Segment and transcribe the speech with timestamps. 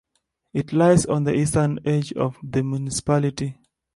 [0.51, 3.59] It lies on the eastern edge of the municipality.